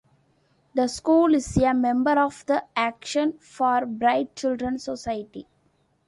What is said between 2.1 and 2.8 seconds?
of the